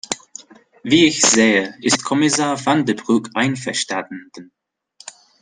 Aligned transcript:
Wie 0.81 1.05
ich 1.05 1.21
sehe, 1.21 1.75
ist 1.83 2.03
Kommissar 2.03 2.59
van 2.65 2.87
de 2.87 2.95
Broek 2.95 3.29
einverstanden. 3.35 4.51